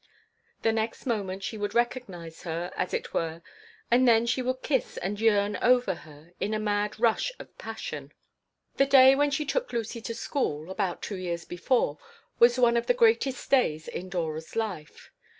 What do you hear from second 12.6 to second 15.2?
of the greatest days in Dora's life.